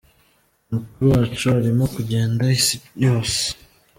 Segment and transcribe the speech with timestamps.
[0.69, 3.41] Umukuru wacu arimo kugenda isi yose.